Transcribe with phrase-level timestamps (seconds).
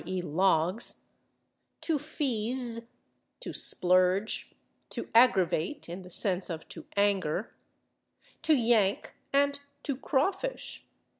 [0.07, 1.03] e./, logs),
[1.79, 2.87] /to feaze/,
[3.39, 4.51] /to splurge/,
[4.89, 7.53] /to aggravate/ (in the sense of to anger),
[8.41, 10.83] /to yank/ and /to crawfish